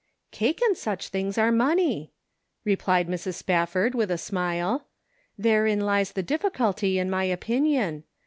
"Cake 0.31 0.63
and 0.63 0.75
such 0.75 1.09
things 1.09 1.37
are 1.37 1.51
money," 1.51 2.11
re 2.65 2.75
plied 2.75 3.07
Mrs. 3.07 3.35
Spafford, 3.35 3.93
with 3.93 4.09
a 4.09 4.17
smile." 4.17 4.87
Therein 5.37 5.79
lies 5.81 6.13
the 6.13 6.23
difficulty 6.23 6.97
in 6.97 7.07
my 7.07 7.25
opinion. 7.25 8.05